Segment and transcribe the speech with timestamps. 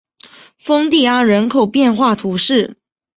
[0.57, 2.75] 丰蒂安人口变化图示